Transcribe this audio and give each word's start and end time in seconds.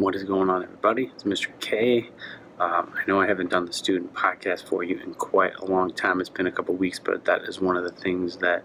What 0.00 0.16
is 0.16 0.24
going 0.24 0.48
on, 0.48 0.62
everybody? 0.62 1.10
It's 1.14 1.24
Mr. 1.24 1.48
K. 1.60 2.08
Um, 2.58 2.94
I 2.96 3.02
know 3.06 3.20
I 3.20 3.26
haven't 3.26 3.50
done 3.50 3.66
the 3.66 3.72
student 3.74 4.14
podcast 4.14 4.64
for 4.64 4.82
you 4.82 4.98
in 4.98 5.12
quite 5.12 5.54
a 5.56 5.66
long 5.66 5.92
time. 5.92 6.22
It's 6.22 6.30
been 6.30 6.46
a 6.46 6.50
couple 6.50 6.74
weeks, 6.74 6.98
but 6.98 7.26
that 7.26 7.42
is 7.42 7.60
one 7.60 7.76
of 7.76 7.84
the 7.84 7.90
things 7.90 8.38
that 8.38 8.64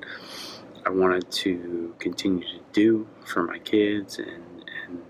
I 0.86 0.92
wanted 0.92 1.30
to 1.30 1.94
continue 2.00 2.40
to 2.48 2.60
do 2.72 3.06
for 3.26 3.44
my 3.44 3.60
kids, 3.60 4.18
and 4.18 4.64
and 4.88 5.02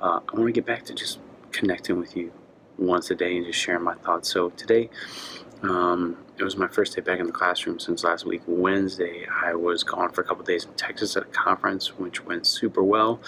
uh, 0.00 0.20
I 0.26 0.32
want 0.32 0.46
to 0.46 0.52
get 0.52 0.64
back 0.64 0.86
to 0.86 0.94
just 0.94 1.18
connecting 1.52 1.98
with 1.98 2.16
you 2.16 2.32
once 2.78 3.10
a 3.10 3.14
day 3.14 3.36
and 3.36 3.44
just 3.44 3.58
sharing 3.58 3.84
my 3.84 3.96
thoughts. 3.96 4.30
So 4.30 4.48
today, 4.48 4.88
um, 5.62 6.16
it 6.38 6.44
was 6.44 6.56
my 6.56 6.68
first 6.68 6.94
day 6.94 7.00
back 7.00 7.18
in 7.18 7.26
the 7.26 7.32
classroom 7.32 7.78
since 7.78 8.04
last 8.04 8.26
week. 8.26 8.42
Wednesday, 8.46 9.26
I 9.28 9.54
was 9.54 9.82
gone 9.82 10.10
for 10.10 10.20
a 10.20 10.24
couple 10.24 10.44
days 10.44 10.64
in 10.64 10.72
Texas 10.74 11.16
at 11.16 11.22
a 11.22 11.26
conference, 11.26 11.98
which 11.98 12.24
went 12.24 12.46
super 12.46 12.82
well, 12.82 13.20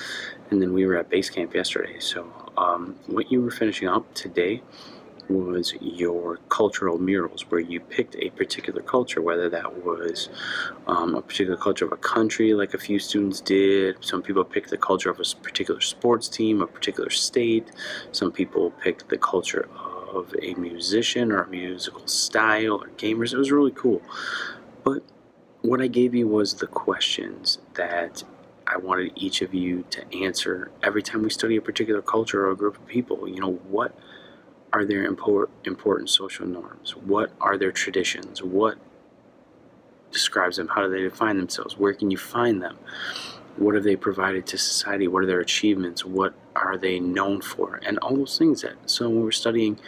and 0.50 0.60
then 0.60 0.72
we 0.72 0.86
were 0.86 0.96
at 0.96 1.08
base 1.08 1.30
camp 1.30 1.54
yesterday. 1.54 1.98
So 2.00 2.30
um, 2.56 2.96
what 3.06 3.32
you 3.32 3.40
were 3.40 3.50
finishing 3.50 3.88
up 3.88 4.12
today 4.14 4.62
was 5.28 5.74
your 5.80 6.38
cultural 6.48 6.98
murals, 6.98 7.42
where 7.50 7.60
you 7.60 7.80
picked 7.80 8.16
a 8.16 8.30
particular 8.30 8.82
culture, 8.82 9.20
whether 9.20 9.48
that 9.50 9.84
was 9.84 10.28
um, 10.86 11.14
a 11.14 11.22
particular 11.22 11.56
culture 11.56 11.84
of 11.84 11.92
a 11.92 11.96
country, 11.96 12.54
like 12.54 12.74
a 12.74 12.78
few 12.78 12.98
students 12.98 13.40
did. 13.40 14.02
Some 14.02 14.22
people 14.22 14.44
picked 14.44 14.70
the 14.70 14.78
culture 14.78 15.10
of 15.10 15.20
a 15.20 15.24
particular 15.42 15.80
sports 15.80 16.28
team, 16.28 16.62
a 16.62 16.66
particular 16.66 17.10
state. 17.10 17.68
Some 18.12 18.32
people 18.32 18.70
picked 18.70 19.08
the 19.08 19.18
culture 19.18 19.68
of 20.08 20.34
a 20.42 20.54
musician 20.54 21.32
or 21.32 21.42
a 21.42 21.48
musical 21.48 22.06
style 22.06 22.74
or 22.82 22.88
gamers. 22.96 23.32
It 23.32 23.38
was 23.38 23.52
really 23.52 23.70
cool. 23.70 24.02
But 24.84 25.02
what 25.62 25.80
I 25.80 25.86
gave 25.86 26.14
you 26.14 26.26
was 26.26 26.54
the 26.54 26.66
questions 26.66 27.58
that 27.74 28.22
I 28.66 28.76
wanted 28.76 29.12
each 29.16 29.42
of 29.42 29.54
you 29.54 29.84
to 29.90 30.24
answer 30.24 30.70
every 30.82 31.02
time 31.02 31.22
we 31.22 31.30
study 31.30 31.56
a 31.56 31.62
particular 31.62 32.02
culture 32.02 32.46
or 32.46 32.50
a 32.50 32.56
group 32.56 32.76
of 32.76 32.86
people. 32.86 33.28
You 33.28 33.40
know, 33.40 33.52
what 33.52 33.98
are 34.72 34.84
their 34.84 35.04
import, 35.04 35.50
important 35.64 36.10
social 36.10 36.46
norms? 36.46 36.94
What 36.94 37.32
are 37.40 37.56
their 37.56 37.72
traditions? 37.72 38.42
What 38.42 38.76
describes 40.12 40.56
them? 40.56 40.68
How 40.68 40.82
do 40.82 40.90
they 40.90 41.02
define 41.02 41.38
themselves? 41.38 41.78
Where 41.78 41.94
can 41.94 42.10
you 42.10 42.18
find 42.18 42.62
them? 42.62 42.78
What 43.58 43.74
have 43.74 43.84
they 43.84 43.96
provided 43.96 44.46
to 44.46 44.58
society? 44.58 45.08
What 45.08 45.22
are 45.24 45.26
their 45.26 45.40
achievements? 45.40 46.04
What 46.04 46.34
are 46.54 46.76
they 46.76 47.00
known 47.00 47.40
for? 47.40 47.80
And 47.84 47.98
all 47.98 48.16
those 48.16 48.38
things 48.38 48.62
that, 48.62 48.74
so 48.86 49.08
when 49.08 49.22
we're 49.22 49.32
studying 49.32 49.78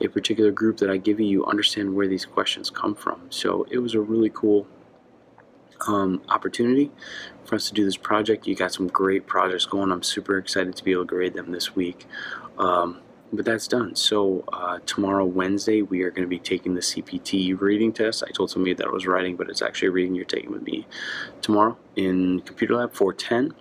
a 0.00 0.08
particular 0.08 0.50
group 0.50 0.76
that 0.78 0.90
I 0.90 0.98
give 0.98 1.18
you, 1.20 1.26
you 1.26 1.46
understand 1.46 1.94
where 1.94 2.06
these 2.06 2.26
questions 2.26 2.70
come 2.70 2.94
from. 2.94 3.22
So 3.30 3.66
it 3.70 3.78
was 3.78 3.94
a 3.94 4.00
really 4.00 4.30
cool 4.30 4.66
um, 5.86 6.22
opportunity 6.28 6.90
for 7.44 7.54
us 7.54 7.68
to 7.68 7.74
do 7.74 7.84
this 7.84 7.96
project. 7.96 8.46
You 8.46 8.54
got 8.54 8.72
some 8.72 8.88
great 8.88 9.26
projects 9.26 9.66
going. 9.66 9.92
I'm 9.92 10.02
super 10.02 10.36
excited 10.38 10.76
to 10.76 10.84
be 10.84 10.92
able 10.92 11.04
to 11.04 11.08
grade 11.08 11.34
them 11.34 11.52
this 11.52 11.74
week. 11.74 12.06
Um, 12.58 13.00
but 13.32 13.44
that's 13.44 13.66
done. 13.66 13.96
So 13.96 14.44
uh, 14.52 14.78
tomorrow, 14.86 15.24
Wednesday, 15.24 15.82
we 15.82 16.02
are 16.02 16.10
going 16.10 16.22
to 16.22 16.28
be 16.28 16.38
taking 16.38 16.74
the 16.74 16.80
CPT 16.80 17.58
reading 17.60 17.92
test. 17.92 18.22
I 18.26 18.30
told 18.30 18.50
somebody 18.50 18.74
that 18.74 18.86
I 18.86 18.90
was 18.90 19.06
writing, 19.06 19.36
but 19.36 19.50
it's 19.50 19.62
actually 19.62 19.88
reading 19.88 20.14
you're 20.14 20.24
taking 20.24 20.52
with 20.52 20.62
me 20.62 20.86
tomorrow 21.42 21.76
in 21.96 22.40
Computer 22.40 22.76
Lab 22.76 22.92
410. 22.92 23.54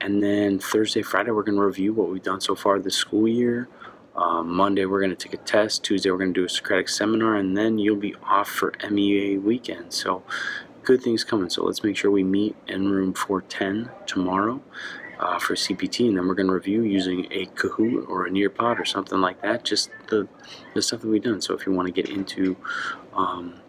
And 0.00 0.22
then 0.22 0.58
Thursday, 0.58 1.02
Friday, 1.02 1.30
we're 1.30 1.44
going 1.44 1.56
to 1.56 1.64
review 1.64 1.92
what 1.92 2.10
we've 2.10 2.22
done 2.22 2.40
so 2.40 2.54
far 2.54 2.78
this 2.78 2.96
school 2.96 3.28
year. 3.28 3.68
Um, 4.16 4.50
Monday, 4.50 4.84
we're 4.84 5.00
going 5.00 5.14
to 5.14 5.16
take 5.16 5.32
a 5.32 5.42
test. 5.44 5.84
Tuesday, 5.84 6.10
we're 6.10 6.18
going 6.18 6.34
to 6.34 6.40
do 6.40 6.44
a 6.44 6.48
Socratic 6.48 6.88
seminar, 6.88 7.36
and 7.36 7.56
then 7.56 7.78
you'll 7.78 7.96
be 7.96 8.14
off 8.22 8.48
for 8.48 8.74
MEA 8.90 9.38
weekend. 9.38 9.92
So, 9.92 10.22
good 10.82 11.02
things 11.02 11.24
coming. 11.24 11.48
So, 11.48 11.64
let's 11.64 11.82
make 11.82 11.96
sure 11.96 12.10
we 12.10 12.24
meet 12.24 12.56
in 12.66 12.90
room 12.90 13.14
410 13.14 13.90
tomorrow 14.06 14.60
uh, 15.22 15.38
for 15.38 15.54
CPT, 15.54 16.08
and 16.08 16.16
then 16.16 16.26
we're 16.26 16.34
going 16.34 16.48
to 16.48 16.52
review 16.52 16.82
using 16.82 17.26
a 17.30 17.46
Kahoot 17.46 18.08
or 18.08 18.26
a 18.26 18.30
Nearpod 18.30 18.80
or 18.80 18.84
something 18.84 19.20
like 19.20 19.40
that. 19.42 19.64
Just 19.64 19.90
the 20.08 20.26
the 20.74 20.82
stuff 20.82 21.00
that 21.02 21.08
we've 21.08 21.22
done. 21.22 21.40
So 21.40 21.54
if 21.54 21.64
you 21.64 21.72
want 21.72 21.86
to 21.86 21.92
get 21.92 22.10
into 22.10 22.56
um, 23.14 23.60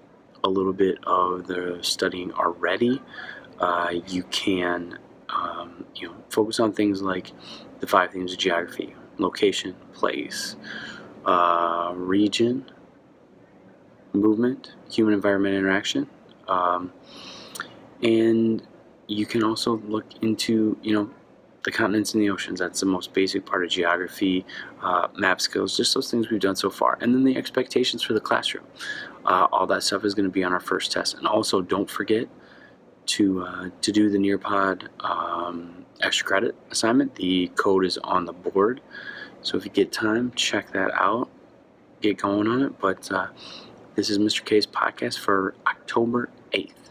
a 0.43 0.49
little 0.49 0.73
bit 0.73 0.97
of 1.03 1.45
the 1.45 1.77
studying 1.81 2.31
already, 2.33 3.01
uh, 3.59 3.93
you 4.07 4.23
can 4.23 4.97
um, 5.29 5.85
you 5.95 6.07
know 6.07 6.15
focus 6.29 6.59
on 6.59 6.73
things 6.73 7.03
like 7.03 7.31
the 7.81 7.87
five 7.87 8.11
themes 8.11 8.33
of 8.33 8.39
geography: 8.39 8.95
location, 9.19 9.75
place, 9.93 10.55
uh, 11.25 11.93
region, 11.95 12.65
movement, 14.13 14.73
human 14.89 15.13
environment 15.13 15.55
interaction. 15.55 16.09
Um, 16.47 16.91
and 18.01 18.65
you 19.05 19.27
can 19.27 19.43
also 19.43 19.77
look 19.85 20.05
into 20.23 20.77
you 20.81 20.93
know 20.93 21.11
the 21.63 21.71
continents 21.71 22.13
and 22.13 22.21
the 22.21 22.29
oceans. 22.29 22.59
That's 22.59 22.79
the 22.79 22.85
most 22.85 23.13
basic 23.13 23.45
part 23.45 23.63
of 23.63 23.69
geography, 23.69 24.45
uh, 24.81 25.07
map 25.15 25.41
skills, 25.41 25.77
just 25.77 25.93
those 25.93 26.11
things 26.11 26.29
we've 26.29 26.39
done 26.39 26.55
so 26.55 26.69
far. 26.69 26.97
And 27.01 27.13
then 27.13 27.23
the 27.23 27.37
expectations 27.37 28.03
for 28.03 28.13
the 28.13 28.19
classroom. 28.19 28.65
Uh, 29.25 29.47
all 29.51 29.65
that 29.67 29.83
stuff 29.83 30.03
is 30.03 30.13
going 30.13 30.25
to 30.25 30.31
be 30.31 30.43
on 30.43 30.51
our 30.51 30.59
first 30.59 30.91
test. 30.91 31.15
And 31.15 31.27
also, 31.27 31.61
don't 31.61 31.89
forget 31.89 32.27
to 33.05 33.43
uh, 33.43 33.69
to 33.81 33.91
do 33.91 34.09
the 34.09 34.17
Nearpod 34.17 34.87
um, 35.03 35.85
extra 36.01 36.25
credit 36.25 36.55
assignment. 36.71 37.15
The 37.15 37.47
code 37.55 37.85
is 37.85 37.97
on 37.99 38.25
the 38.25 38.33
board, 38.33 38.81
so 39.41 39.57
if 39.57 39.65
you 39.65 39.71
get 39.71 39.91
time, 39.91 40.31
check 40.35 40.71
that 40.71 40.91
out. 40.93 41.29
Get 42.01 42.17
going 42.17 42.47
on 42.47 42.61
it. 42.63 42.79
But 42.79 43.09
uh, 43.11 43.27
this 43.95 44.09
is 44.09 44.19
Mr. 44.19 44.43
K's 44.43 44.67
podcast 44.67 45.19
for 45.19 45.55
October 45.67 46.29
eighth. 46.51 46.82